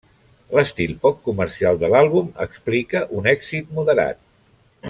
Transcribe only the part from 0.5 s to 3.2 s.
L'estil poc comercial de l'àlbum explica